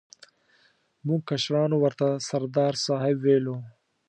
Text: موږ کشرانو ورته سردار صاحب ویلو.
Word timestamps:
موږ 1.07 1.21
کشرانو 1.29 1.77
ورته 1.83 2.07
سردار 2.27 2.73
صاحب 2.85 3.15
ویلو. 3.21 3.57